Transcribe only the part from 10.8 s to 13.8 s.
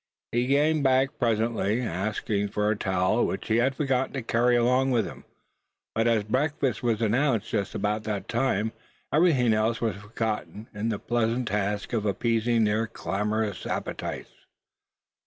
the pleasant task of appeasing their clamorous